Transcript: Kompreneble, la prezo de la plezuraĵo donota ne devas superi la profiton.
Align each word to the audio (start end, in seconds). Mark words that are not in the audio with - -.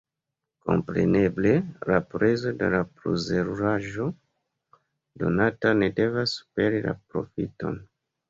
Kompreneble, 0.67 1.49
la 1.89 1.97
prezo 2.13 2.53
de 2.61 2.69
la 2.75 2.79
plezuraĵo 3.01 4.07
donota 5.25 5.75
ne 5.83 5.91
devas 6.01 6.35
superi 6.39 6.81
la 6.87 6.97
profiton. 7.13 7.79